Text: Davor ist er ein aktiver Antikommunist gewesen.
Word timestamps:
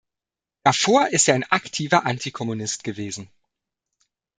Davor 0.63 1.09
ist 1.09 1.27
er 1.29 1.35
ein 1.35 1.43
aktiver 1.43 2.07
Antikommunist 2.07 2.83
gewesen. 2.83 3.29